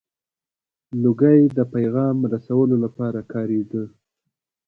•لوګی 1.01 1.39
د 1.57 1.59
پیغام 1.73 2.17
رسولو 2.33 2.75
لپاره 2.85 3.19
کارېده. 3.31 3.83